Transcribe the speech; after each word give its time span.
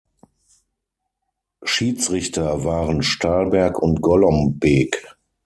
Schiedsrichter 1.61 2.63
waren 2.63 3.03
Stahlberg 3.03 3.77
und 3.79 4.01
Golombek. 4.01 5.05